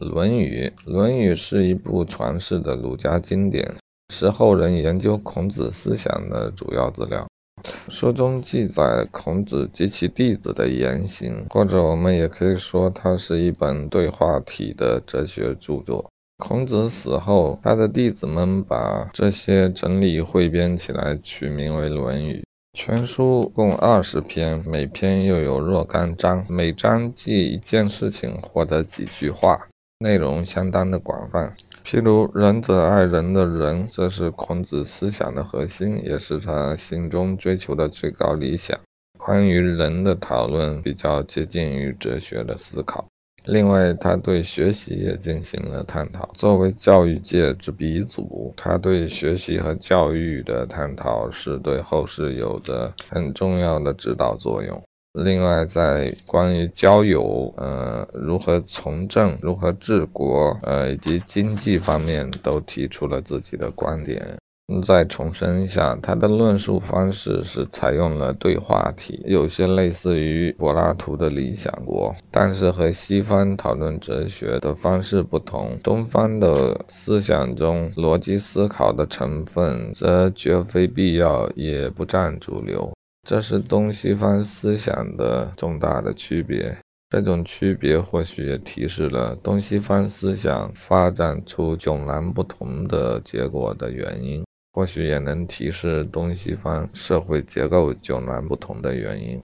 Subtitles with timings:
[0.04, 3.74] 《论语》，《论语》是一部传世的儒家经典，
[4.14, 7.26] 是后人研究孔子思想的主要资料。
[7.88, 16.08] 书中记载孔子及其弟子的言行，或者我们也可以说，它是一本对话体的哲学著作。
[16.36, 22.36] 孔子死后，他的弟子们把这些整理汇编起来，取名为《论语》。
[22.78, 29.67] 全书共二十篇，每篇又有若干章，每章记一件事情或者几句话。
[30.00, 38.78] 内容相当的广泛，譬如“仁者爱人”的仁，这是孔子思想的核心，也是他心中追求的最高理想。
[39.18, 43.04] 关于人的讨论比较接近于哲学的思考。
[43.46, 46.30] 另外，他对学习也进行了探讨。
[46.34, 54.80] 作为教育界之鼻祖，他对学习和教育的探讨是对后世有着很重要的指导作用。
[55.24, 64.24] 另外，在关于交友、呃如何从政、如何治国、呃以及经济方面，都提出了自己的观点。
[64.86, 75.78] 再重申一下，他的论述方式是采用了对话体，有些类似于柏拉图的《理想国》，但是和西方讨论哲学的方式不同。
[75.82, 82.92] 东方的思想中，逻辑思考的成分则绝非必要，也不占主流。
[83.28, 86.74] 这是东西方思想的重大的区别，
[87.10, 99.36] 这种区别或许也提示了东西方思想发展出迥然不同的结果的原因，或许也能提示东西方社会结构迥然不同的原因。